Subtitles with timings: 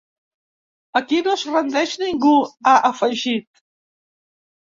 [0.99, 2.33] Aquí no es rendeix ningú,
[2.65, 3.63] ha afegit.